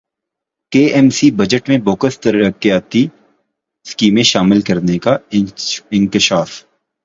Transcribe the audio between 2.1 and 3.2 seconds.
ترقیاتی